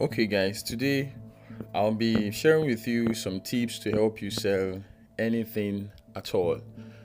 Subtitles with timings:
[0.00, 1.12] Okay, guys, today
[1.74, 4.82] I'll be sharing with you some tips to help you sell
[5.18, 6.58] anything at all.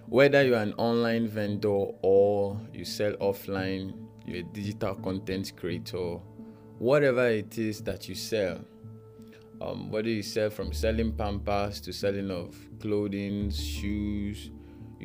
[0.06, 3.96] Whether you're an online vendor or you sell offline,
[4.26, 6.20] you're a digital content creator,
[6.80, 8.62] whatever it is that you sell,
[9.60, 14.52] um, whether you sell from selling pampers to selling of clothing, shoes,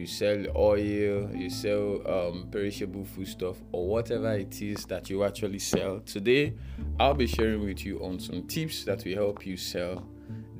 [0.00, 5.58] you sell oil, you sell um, perishable foodstuff, or whatever it is that you actually
[5.58, 6.00] sell.
[6.00, 6.54] Today,
[6.98, 10.02] I'll be sharing with you on some tips that will help you sell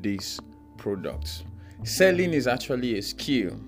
[0.02, 0.38] these
[0.76, 1.44] products.
[1.84, 3.58] Selling is actually a skill.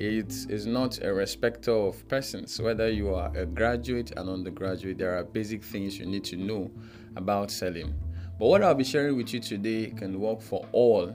[0.00, 2.60] It is not a respecter of persons.
[2.60, 6.70] Whether you are a graduate and undergraduate, there are basic things you need to know
[7.14, 7.94] about selling.
[8.40, 11.08] But what I'll be sharing with you today can work for all,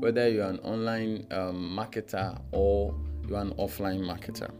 [0.00, 2.94] whether you're an online um, marketer or
[3.30, 4.50] you're an offline marketer.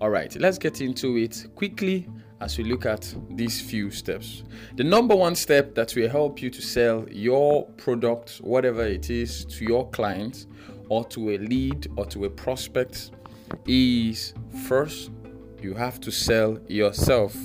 [0.00, 2.06] All right, let's get into it quickly
[2.40, 4.44] as we look at these few steps.
[4.76, 9.44] The number one step that will help you to sell your product, whatever it is,
[9.46, 10.46] to your clients
[10.88, 13.10] or to a lead or to a prospect
[13.66, 14.34] is
[14.68, 15.10] first,
[15.60, 17.36] you have to sell yourself.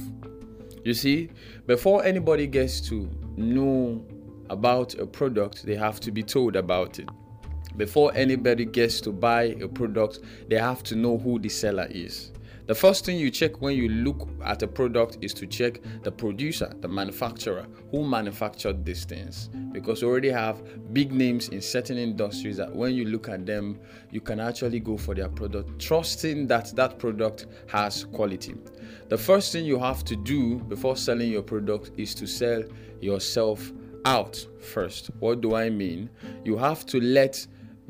[0.83, 1.29] You see,
[1.65, 4.05] before anybody gets to know
[4.49, 7.09] about a product, they have to be told about it
[7.77, 12.31] before anybody gets to buy a product, they have to know who the seller is.
[12.65, 16.11] The first thing you check when you look at a product is to check the
[16.11, 19.49] producer, the manufacturer, who manufactured these things.
[19.73, 20.61] Because we already have
[20.93, 24.95] big names in certain industries that when you look at them, you can actually go
[24.95, 28.55] for their product, trusting that that product has quality.
[29.09, 32.63] The first thing you have to do before selling your product is to sell
[33.01, 33.73] yourself
[34.05, 35.07] out first.
[35.19, 36.09] What do I mean?
[36.45, 37.45] You have to let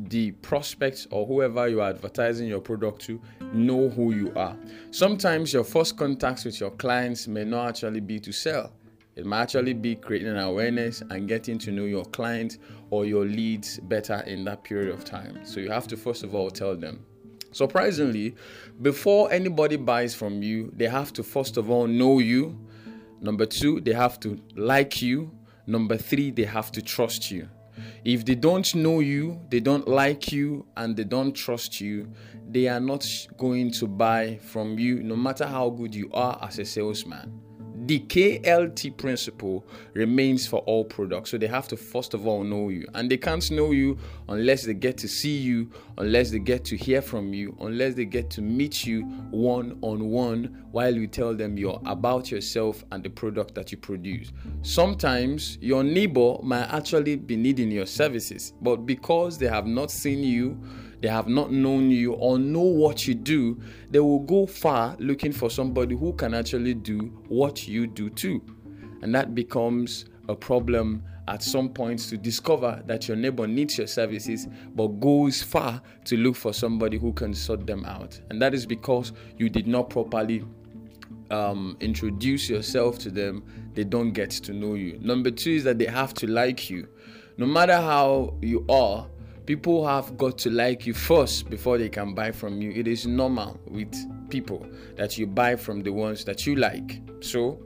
[0.09, 3.22] the prospects or whoever you are advertising your product to
[3.54, 4.58] know who you are.
[4.92, 8.72] Sometimes your first contacts with your clients may not actually be to sell.
[9.16, 12.58] It might actually be creating an awareness and getting to know your client
[12.90, 15.46] or your leads better in that period of time.
[15.46, 17.06] So you have to first of all tell them.
[17.52, 18.35] Surprisingly,
[18.81, 22.58] before anybody buys from you, they have to first of all know you.
[23.22, 25.31] Number two, they have to like you.
[25.68, 27.47] Number three, they have to trust you.
[28.03, 32.11] If they don't know you, they don't like you, and they don't trust you,
[32.50, 33.06] they are not
[33.38, 37.41] going to buy from you no matter how good you are as a salesman
[37.86, 41.32] the KLT principle remains for all products.
[41.32, 42.88] So they have to first of all know you.
[42.94, 43.98] And they can't know you
[44.30, 48.06] unless they get to see you, unless they get to hear from you, unless they
[48.06, 49.02] get to meet you
[49.32, 53.78] one on one while you tell them you're about yourself and the product that you
[53.78, 54.32] produce.
[54.62, 60.24] Sometimes your neighbor might actually be needing your services, but because they have not seen
[60.24, 60.58] you,
[61.03, 63.59] they have not known you or know what you do,
[63.91, 68.41] they will go far looking for somebody who can actually do what you do too.
[69.02, 73.88] And that becomes a problem at some points to discover that your neighbor needs your
[73.88, 78.18] services but goes far to look for somebody who can sort them out.
[78.30, 80.46] And that is because you did not properly
[81.31, 83.44] um, introduce yourself to them,
[83.74, 85.00] they don't get to know you.
[85.02, 86.88] Number two is that they have to like you.
[87.35, 89.06] No matter how you are,
[89.46, 92.72] people have got to like you first before they can buy from you.
[92.72, 93.94] It is normal with
[94.30, 94.66] people
[94.96, 97.02] that you buy from the ones that you like.
[97.22, 97.59] So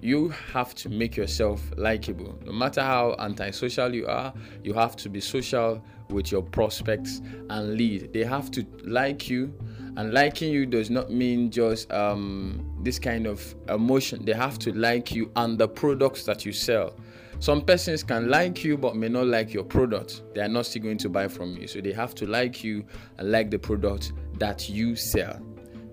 [0.00, 2.38] you have to make yourself likable.
[2.44, 4.32] No matter how antisocial you are,
[4.62, 7.20] you have to be social with your prospects
[7.50, 8.12] and lead.
[8.12, 9.52] They have to like you,
[9.96, 14.24] and liking you does not mean just um, this kind of emotion.
[14.24, 16.94] They have to like you and the products that you sell.
[17.38, 20.22] Some persons can like you but may not like your product.
[20.34, 21.66] They are not still going to buy from you.
[21.66, 22.84] So they have to like you
[23.18, 25.40] and like the product that you sell.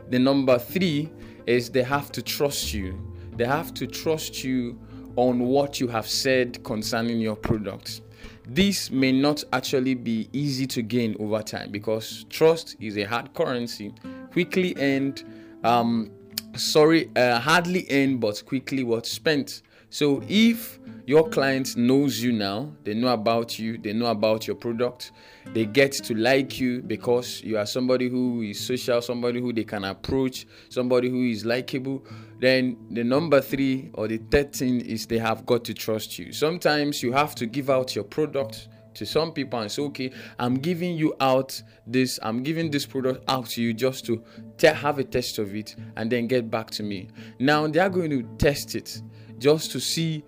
[0.09, 1.11] The number three
[1.45, 2.97] is they have to trust you.
[3.35, 4.79] They have to trust you
[5.15, 8.01] on what you have said concerning your product.
[8.47, 13.33] This may not actually be easy to gain over time because trust is a hard
[13.33, 13.93] currency,
[14.31, 15.23] quickly earned,
[15.63, 16.11] um,
[16.55, 19.61] sorry, uh, hardly earned but quickly what spent.
[19.93, 24.55] So if your client knows you now, they know about you, they know about your
[24.55, 25.11] product,
[25.53, 29.65] they get to like you because you are somebody who is social, somebody who they
[29.65, 32.03] can approach, somebody who is likable,
[32.39, 36.33] then the number three or the third thing is they have got to trust you.
[36.33, 40.55] Sometimes you have to give out your product to some people and say, okay, I'm
[40.55, 44.23] giving you out this, I'm giving this product out to you just to
[44.57, 47.09] te- have a test of it and then get back to me.
[47.37, 48.99] Now they are going to test it
[49.43, 50.23] just to see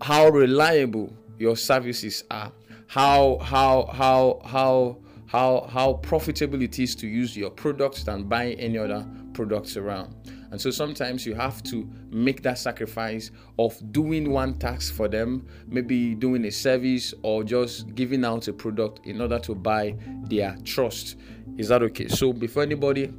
[0.00, 2.52] how reliable your services are,
[2.86, 8.52] how how how how how how profitable it is to use your products than buy
[8.52, 9.04] any other
[9.34, 10.14] products around.
[10.52, 15.44] And so sometimes you have to make that sacrifice of doing one task for them,
[15.66, 20.56] maybe doing a service or just giving out a product in order to buy their
[20.62, 21.16] trust.
[21.56, 22.06] Is that okay?
[22.06, 23.12] So before anybody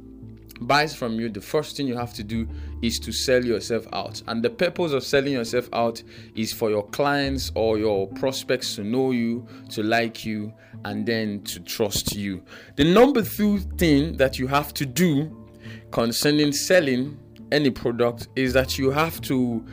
[0.60, 2.48] buys from you, the first thing you have to do
[2.82, 4.22] is to sell yourself out.
[4.28, 6.02] And the purpose of selling yourself out
[6.34, 10.52] is for your clients or your prospects to know you, to like you,
[10.84, 12.42] and then to trust you.
[12.76, 15.44] The number two thing that you have to do
[15.90, 17.18] concerning selling
[17.52, 19.64] any product is that you have to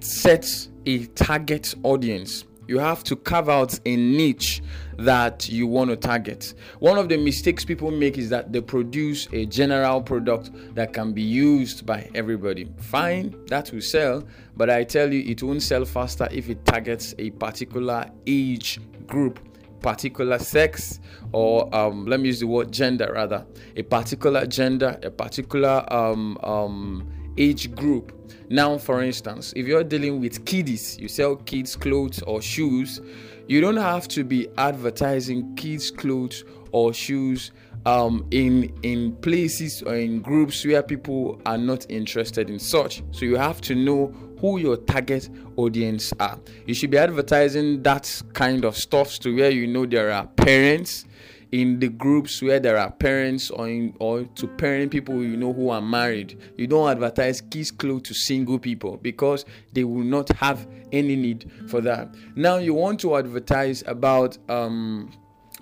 [0.00, 0.46] set
[0.86, 4.62] a target audience you have to carve out a niche
[4.98, 6.54] that you want to target.
[6.78, 11.12] One of the mistakes people make is that they produce a general product that can
[11.12, 12.68] be used by everybody.
[12.78, 14.24] Fine, that will sell,
[14.56, 19.40] but I tell you, it won't sell faster if it targets a particular age group
[19.84, 20.98] particular sex
[21.32, 23.44] or um, let me use the word gender rather
[23.76, 27.06] a particular gender a particular um, um,
[27.38, 28.12] age group.
[28.48, 33.00] Now, for instance, if you're dealing with kiddies, you sell kids' clothes or shoes,
[33.46, 37.52] you don't have to be advertising kids' clothes or shoes
[37.86, 43.02] um, in in places or in groups where people are not interested in such.
[43.12, 44.06] So you have to know
[44.40, 46.38] who your target audience are.
[46.66, 51.04] You should be advertising that kind of stuff to where you know there are parents
[51.54, 55.52] in the groups where there are parents or in, or to parent people you know
[55.52, 60.28] who are married you don't advertise kids clothes to single people because they will not
[60.30, 62.12] have any need for that.
[62.34, 65.12] Now you want to advertise about um,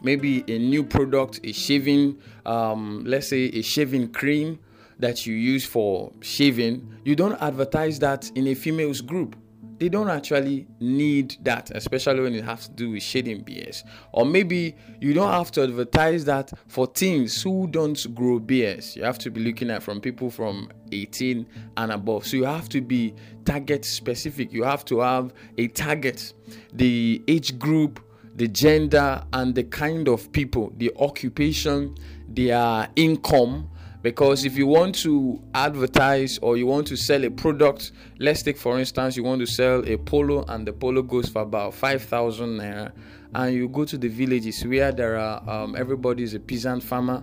[0.02, 4.58] maybe a new product a shaving um, let's say a shaving cream
[4.98, 7.00] that you use for shaving.
[7.04, 9.36] You don't advertise that in a females group
[9.82, 13.82] they don't actually need that, especially when it has to do with shading beers.
[14.12, 18.94] Or maybe you don't have to advertise that for teens who don't grow beers.
[18.94, 21.44] You have to be looking at from people from 18
[21.76, 22.24] and above.
[22.28, 23.12] So you have to be
[23.44, 24.52] target specific.
[24.52, 26.32] You have to have a target,
[26.72, 27.98] the age group,
[28.36, 31.96] the gender, and the kind of people, the occupation,
[32.28, 33.68] their income
[34.02, 38.56] because if you want to advertise or you want to sell a product let's take
[38.56, 42.58] for instance you want to sell a polo and the polo goes for about 5000
[42.58, 42.92] naira
[43.34, 47.22] and you go to the villages where there are um, everybody is a peasant farmer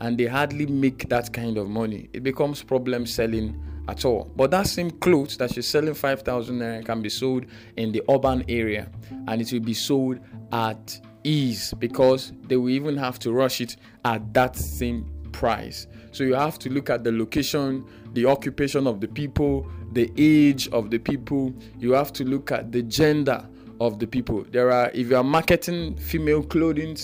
[0.00, 4.50] and they hardly make that kind of money it becomes problem selling at all but
[4.50, 7.44] that same clothes that you're selling 5000 naira can be sold
[7.76, 8.88] in the urban area
[9.26, 10.20] and it will be sold
[10.52, 15.86] at ease because they will even have to rush it at that same price.
[16.12, 20.68] So you have to look at the location, the occupation of the people, the age
[20.68, 21.54] of the people.
[21.78, 23.46] You have to look at the gender
[23.80, 24.44] of the people.
[24.50, 26.96] There are if you are marketing female clothing,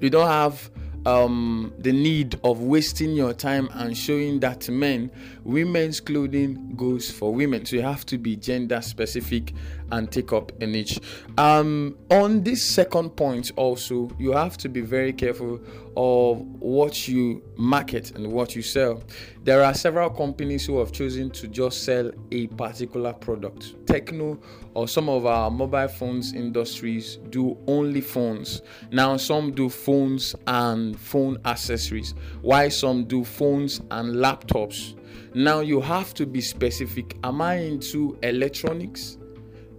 [0.00, 0.70] you don't have
[1.06, 5.10] um, the need of wasting your time and showing that men,
[5.44, 7.64] women's clothing goes for women.
[7.64, 9.54] So you have to be gender specific
[9.90, 11.00] and take up a niche.
[11.38, 15.60] Um, on this second point, also, you have to be very careful
[15.98, 19.02] of what you market and what you sell.
[19.42, 23.84] There are several companies who have chosen to just sell a particular product.
[23.84, 24.40] Tecno
[24.74, 28.62] or some of our mobile phones industries do only phones.
[28.92, 34.94] Now, some do phones and phone accessories, while some do phones and laptops.
[35.34, 37.16] Now, you have to be specific.
[37.24, 39.18] Am I into electronics?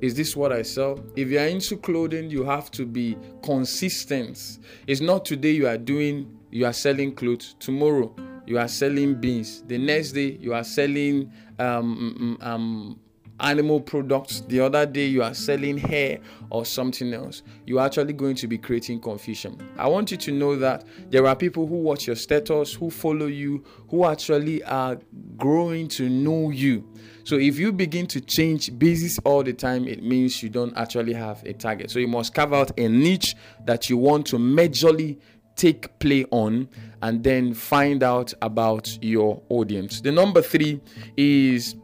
[0.01, 1.03] Is this what I sell?
[1.15, 4.59] If you are into clothing, you have to be consistent.
[4.87, 7.55] It's not today you are doing, you are selling clothes.
[7.59, 8.15] Tomorrow
[8.45, 9.61] you are selling beans.
[9.67, 12.99] The next day you are selling um, mm, mm, um,
[13.39, 14.41] animal products.
[14.41, 16.19] The other day you are selling hair
[16.49, 17.43] or something else.
[17.65, 19.57] You're actually going to be creating confusion.
[19.77, 23.27] I want you to know that there are people who watch your status, who follow
[23.27, 24.97] you, who actually are
[25.37, 26.87] growing to know you.
[27.23, 31.13] So if you begin to change basis all the time, it means you don't actually
[31.13, 31.91] have a target.
[31.91, 35.19] So you must carve out a niche that you want to majorly
[35.55, 36.69] take play on
[37.01, 40.01] and then find out about your audience.
[40.01, 40.81] The number three
[41.17, 41.75] is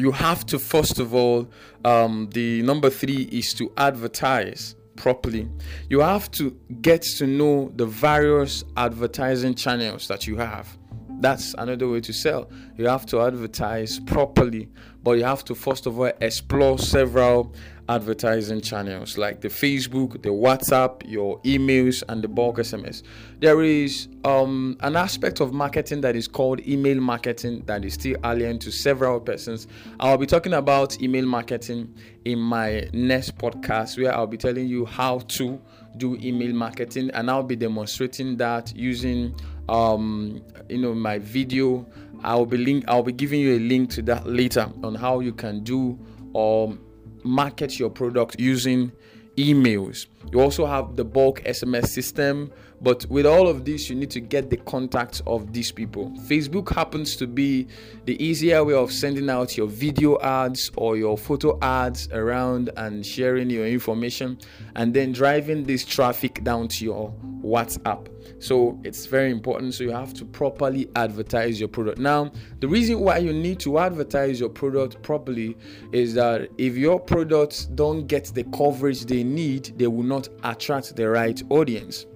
[0.00, 1.48] you have to first of all
[1.84, 5.48] um, the number three is to advertise properly.
[5.88, 10.76] You have to get to know the various advertising channels that you have.
[11.20, 12.50] That's another way to sell.
[12.76, 14.68] You have to advertise properly
[15.02, 17.54] but you have to first of all explore several
[17.90, 23.02] advertising channels like the Facebook, the WhatsApp, your emails, and the bulk SMS.
[23.40, 28.16] There is um, an aspect of marketing that is called email marketing that is still
[28.24, 29.66] alien to several persons.
[29.98, 31.92] I'll be talking about email marketing
[32.24, 35.60] in my next podcast where I'll be telling you how to
[35.96, 39.34] do email marketing and I'll be demonstrating that using
[39.68, 41.84] um, you know my video
[42.22, 45.32] I'll be link I'll be giving you a link to that later on how you
[45.32, 45.98] can do
[46.32, 46.78] or
[47.24, 48.92] market your product using
[49.36, 50.06] emails.
[50.32, 54.20] You also have the bulk SMS system, but with all of this, you need to
[54.20, 56.10] get the contacts of these people.
[56.20, 57.66] Facebook happens to be
[58.06, 63.04] the easier way of sending out your video ads or your photo ads around and
[63.04, 64.38] sharing your information
[64.76, 68.08] and then driving this traffic down to your WhatsApp.
[68.42, 69.74] So it's very important.
[69.74, 71.98] So you have to properly advertise your product.
[71.98, 75.56] Now, the reason why you need to advertise your product properly
[75.92, 80.96] is that if your products don't get the coverage they need, they will not attract
[80.96, 82.06] the right audience.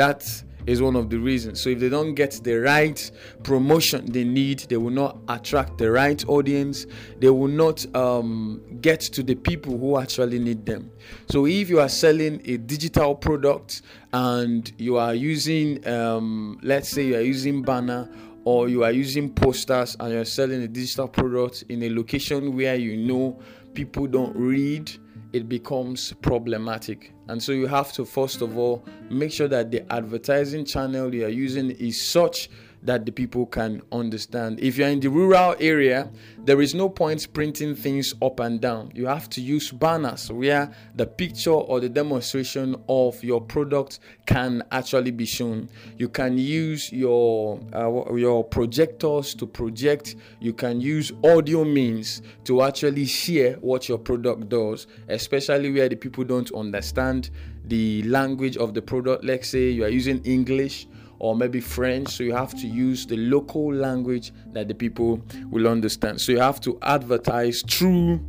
[0.00, 0.44] That's
[0.80, 1.60] one of the reasons.
[1.60, 3.10] So if they don't get the right
[3.42, 6.86] promotion they need, they will not attract the right audience.
[7.18, 10.90] They will not um, get to the people who actually need them.
[11.28, 13.82] So if you are selling a digital product
[14.14, 18.08] and you are using, um, let's say you are using banner
[18.44, 22.76] or you are using posters and you're selling a digital product in a location where
[22.76, 23.38] you know
[23.74, 24.90] people don't read
[25.32, 27.12] it becomes problematic.
[27.28, 31.24] And so you have to, first of all, make sure that the advertising channel you
[31.24, 32.50] are using is such
[32.82, 34.60] that the people can understand.
[34.60, 38.92] If you're in the rural area, there is no point printing things up and down.
[38.94, 44.62] You have to use banners where the picture or the demonstration of your product can
[44.70, 45.68] actually be shown.
[45.98, 50.16] You can use your uh, your projectors to project.
[50.40, 55.96] You can use audio means to actually share what your product does, especially where the
[55.96, 57.30] people don't understand
[57.66, 59.24] the language of the product.
[59.24, 60.86] Let's say you are using English
[61.20, 62.08] or maybe French.
[62.08, 66.20] So you have to use the local language that the people will understand.
[66.20, 68.20] So you have to advertise through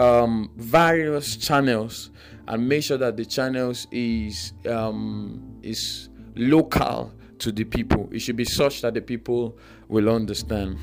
[0.00, 2.10] um, various channels
[2.48, 8.08] and make sure that the channels is um, is local to the people.
[8.10, 9.56] It should be such that the people
[9.88, 10.78] will understand.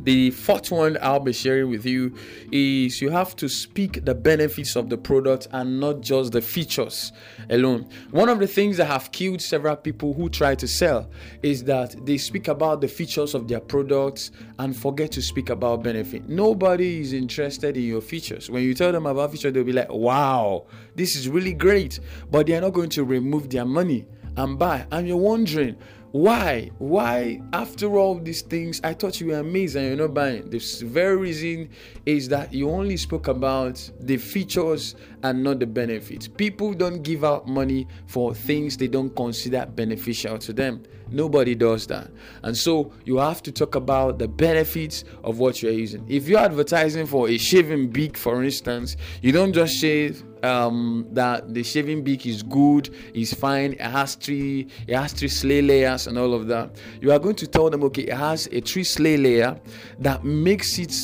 [0.00, 2.14] The fourth one I'll be sharing with you
[2.52, 7.12] is you have to speak the benefits of the product and not just the features
[7.50, 7.88] alone.
[8.10, 11.10] One of the things that have killed several people who try to sell
[11.42, 15.82] is that they speak about the features of their products and forget to speak about
[15.82, 16.28] benefit.
[16.28, 18.48] Nobody is interested in your features.
[18.50, 22.00] When you tell them about features, they'll be like, wow, this is really great.
[22.30, 24.86] But they're not going to remove their money and buy.
[24.90, 25.76] And you're wondering,
[26.12, 26.70] why?
[26.78, 30.48] Why, after all these things, I thought you were amazing and you're not buying?
[30.48, 31.68] The very reason
[32.06, 36.26] is that you only spoke about the features and not the benefits.
[36.26, 40.82] People don't give out money for things they don't consider beneficial to them.
[41.10, 42.10] Nobody does that.
[42.42, 46.04] And so you have to talk about the benefits of what you're using.
[46.08, 51.52] If you're advertising for a shaving beak, for instance, you don't just shave um, that
[51.52, 56.06] the shaving beak is good, is fine, it has three, it has three slay layers
[56.06, 56.70] and all of that.
[57.00, 59.58] You are going to tell them, okay, it has a three slay layer
[59.98, 60.94] that makes it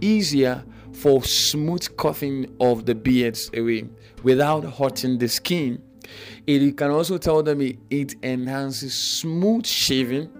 [0.00, 3.88] easier for smooth cutting of the beards away
[4.22, 5.82] without hurting the skin.
[6.46, 10.30] It, can also tell them it, enhances smooth shaving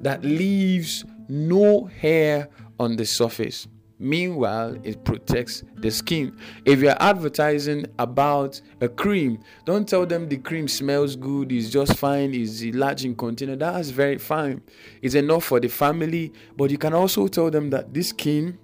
[0.00, 2.48] that leaves no hair
[2.78, 3.68] on the surface.
[4.02, 6.34] Meanwhile, it protects the skin.
[6.64, 11.98] If you're advertising about a cream, don't tell them the cream smells good, is just
[11.98, 13.56] fine, is large in container.
[13.56, 14.62] That's very fine.
[15.02, 18.58] It's enough for the family, but you can also tell them that this skin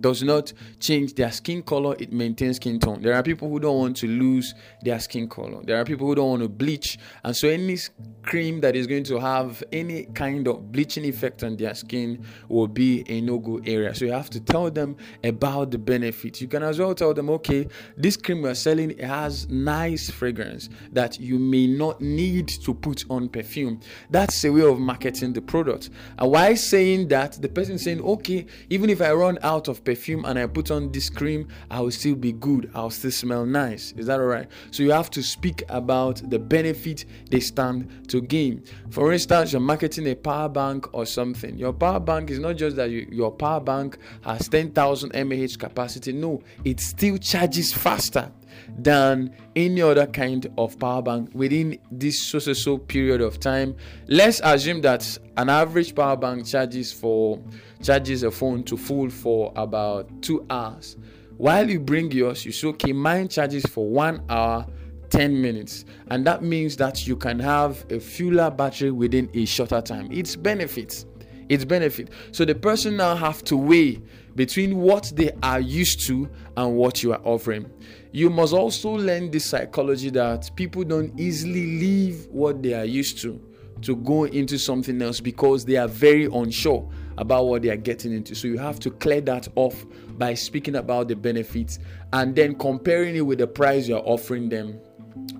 [0.00, 3.02] does not change their skin color, it maintains skin tone.
[3.02, 5.62] There are people who don't want to lose their skin color.
[5.62, 6.98] There are people who don't want to bleach.
[7.22, 7.78] And so any
[8.22, 12.68] cream that is going to have any kind of bleaching effect on their skin will
[12.68, 13.94] be a no-go area.
[13.94, 16.40] So you have to tell them about the benefits.
[16.40, 20.68] You can as well tell them, okay, this cream we're selling it has nice fragrance
[20.92, 23.80] that you may not need to put on perfume.
[24.10, 25.90] That's a way of marketing the product.
[26.18, 30.24] And why saying that, the person saying, okay, even if I run out of perfume
[30.24, 32.70] and I put on this cream, I will still be good.
[32.74, 33.92] I'll still smell nice.
[33.96, 34.48] Is that all right?
[34.70, 38.64] So you have to speak about the benefit they stand to gain.
[38.90, 41.58] For instance, you're marketing a power bank or something.
[41.58, 46.12] Your power bank is not just that you, your power bank has 10,000 mAh capacity.
[46.12, 48.30] No, it still charges faster
[48.78, 53.76] than any other kind of power bank within this so so so period of time.
[54.08, 57.40] Let's assume that an average power bank charges for
[57.84, 60.96] charges a phone to full for about two hours.
[61.36, 64.66] While you bring yours, you say, okay, mine charges for one hour,
[65.10, 65.84] 10 minutes.
[66.08, 70.08] And that means that you can have a fuller battery within a shorter time.
[70.10, 71.04] It's benefits.
[71.48, 72.08] It's benefit.
[72.32, 74.00] So the person now have to weigh
[74.34, 77.70] between what they are used to and what you are offering.
[78.12, 83.20] You must also learn the psychology that people don't easily leave what they are used
[83.22, 83.40] to
[83.82, 88.12] to go into something else because they are very unsure about what they are getting
[88.12, 88.34] into.
[88.34, 89.84] So you have to clear that off
[90.18, 91.78] by speaking about the benefits
[92.12, 94.78] and then comparing it with the price you're offering them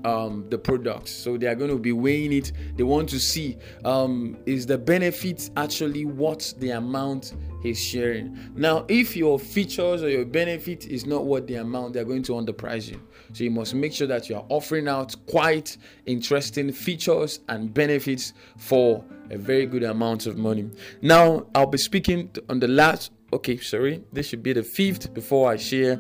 [0.04, 1.10] um, the products.
[1.10, 2.52] So they are going to be weighing it.
[2.76, 8.38] They want to see um, is the benefit actually what the amount is sharing.
[8.54, 12.32] Now, if your features or your benefit is not what the amount, they're going to
[12.32, 13.00] underprice you.
[13.32, 15.76] So you must make sure that you are offering out quite
[16.06, 20.70] interesting features and benefits for a very good amount of money.
[21.00, 23.10] Now, I'll be speaking on the last.
[23.32, 25.98] Okay, sorry, this should be the fifth before I share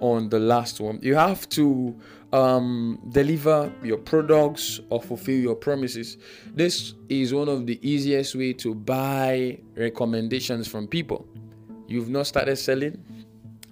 [0.00, 0.98] on the last one.
[1.00, 1.98] You have to
[2.34, 6.18] um, deliver your products or fulfill your promises.
[6.52, 11.28] This is one of the easiest way to buy recommendations from people.
[11.86, 13.04] You've not started selling,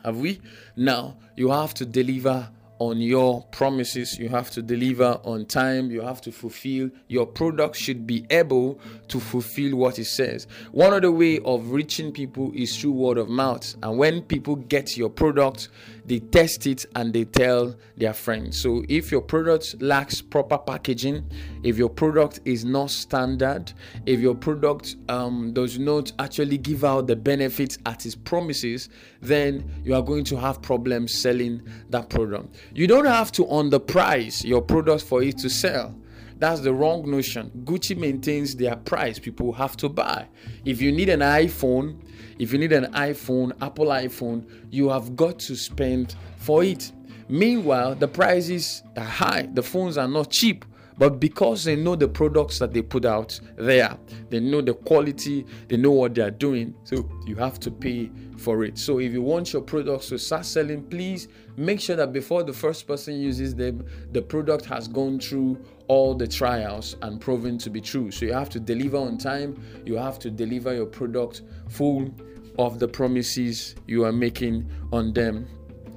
[0.05, 0.41] have we?
[0.77, 2.49] Now you have to deliver
[2.83, 4.19] on your promises.
[4.19, 5.93] You have to deliver on time.
[5.93, 6.91] You have to fulfill.
[7.07, 10.49] Your product should be able to fulfill what it says.
[10.73, 13.77] One of the way of reaching people is through word of mouth.
[13.85, 15.69] And when people get your product,
[16.05, 18.61] they test it and they tell their friends.
[18.61, 21.25] So if your product lacks proper packaging,
[21.63, 23.73] if your product is not standard,
[24.07, 28.89] if your product um, does not actually give out the benefits at its promises,
[29.21, 32.57] then you are going to have problems selling that product.
[32.75, 35.95] You don't have to underprice your product for it to sell.
[36.39, 37.51] That's the wrong notion.
[37.65, 39.19] Gucci maintains their price.
[39.19, 40.29] People have to buy.
[40.65, 42.01] If you need an iPhone,
[42.39, 46.93] if you need an iPhone, Apple iPhone, you have got to spend for it.
[47.29, 49.49] Meanwhile, the prices are high.
[49.53, 50.65] The phones are not cheap.
[50.99, 53.97] But because they know the products that they put out there,
[54.29, 58.11] they know the quality, they know what they are doing, so you have to pay
[58.37, 58.79] for it.
[58.79, 62.53] So if you want your products to start selling, please make sure that before the
[62.53, 67.69] first person uses them, the product has gone through all the trials and proven to
[67.69, 68.11] be true.
[68.11, 72.11] So you have to deliver on time, you have to deliver your product full
[72.59, 75.47] of the promises you are making on them.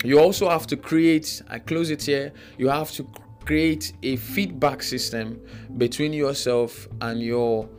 [0.04, 3.08] You also have to create, I close it here, you have to
[3.46, 5.40] create a feedback system
[5.78, 7.70] between yourself and your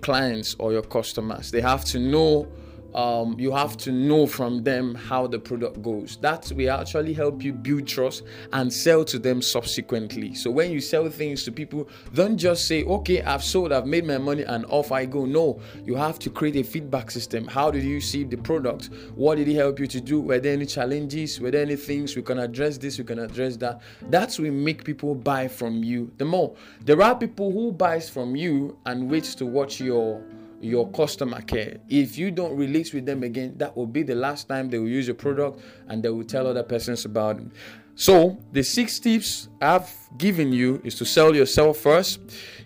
[0.00, 1.50] clients or your customers.
[1.50, 2.48] They have to know
[2.96, 6.16] um, you have to know from them how the product goes.
[6.22, 10.34] That will actually help you build trust and sell to them subsequently.
[10.34, 14.06] So when you sell things to people, don't just say, okay, I've sold, I've made
[14.06, 15.26] my money, and off I go.
[15.26, 17.46] No, you have to create a feedback system.
[17.46, 18.90] How did you see the product?
[19.14, 20.20] What did it help you to do?
[20.20, 21.38] Were there any challenges?
[21.40, 23.82] Were there any things we can address this, we can address that?
[24.08, 26.54] That's will make people buy from you the more.
[26.84, 30.22] There are people who buys from you and waits to watch your
[30.60, 31.78] your customer care.
[31.88, 34.88] If you don't release with them again, that will be the last time they will
[34.88, 37.46] use your product and they will tell other persons about it.
[37.94, 42.20] So, the six tips I've given you is to sell yourself first.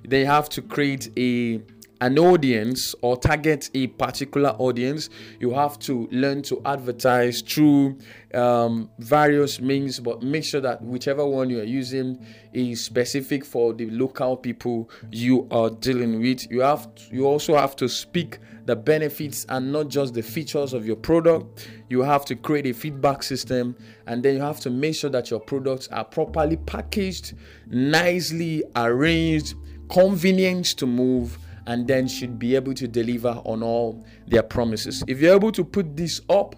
[0.05, 1.62] Then you have to create a
[2.00, 7.98] an audience or target a particular audience, you have to learn to advertise through
[8.32, 13.74] um, various means, but make sure that whichever one you are using is specific for
[13.74, 16.50] the local people you are dealing with.
[16.50, 20.72] You have to, you also have to speak the benefits and not just the features
[20.72, 21.68] of your product.
[21.90, 25.30] You have to create a feedback system, and then you have to make sure that
[25.30, 27.34] your products are properly packaged,
[27.66, 29.54] nicely arranged,
[29.90, 31.36] convenient to move
[31.70, 35.04] and then should be able to deliver on all their promises.
[35.06, 36.56] If you're able to put this up,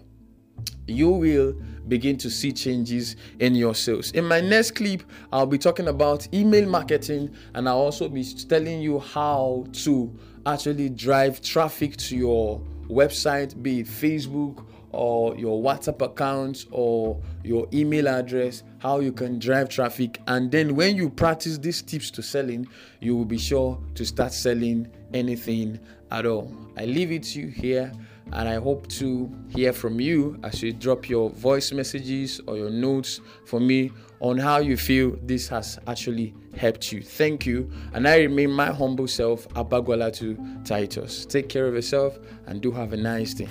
[0.87, 1.53] you will
[1.87, 4.09] begin to see changes in your sales.
[4.13, 8.81] In my next clip, I'll be talking about email marketing and I'll also be telling
[8.81, 16.01] you how to actually drive traffic to your website, be it Facebook or your WhatsApp
[16.01, 20.21] account or your email address, how you can drive traffic.
[20.27, 22.67] And then when you practice these tips to selling,
[22.99, 25.79] you will be sure to start selling anything
[26.11, 26.51] at all.
[26.77, 27.91] I leave it to you here
[28.31, 32.69] and I hope to hear from you as you drop your voice messages or your
[32.69, 37.01] notes for me on how you feel this has actually helped you.
[37.01, 37.69] Thank you.
[37.93, 41.25] And I remain my humble self, Abagwala to Titus.
[41.25, 43.49] Take care of yourself and do have a nice day.